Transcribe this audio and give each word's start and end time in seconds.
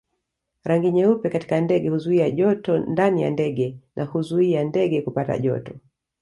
Rangi 0.63 0.91
nyeupe 0.91 1.29
katika 1.29 1.61
ndege 1.61 1.89
huzuia 1.89 2.31
joto 2.31 2.77
ndani 2.77 3.21
ya 3.21 3.29
ndege 3.29 3.77
na 3.95 4.05
huizuia 4.05 4.63
ndege 4.63 5.01
kupata 5.01 5.37
joto 5.37 5.73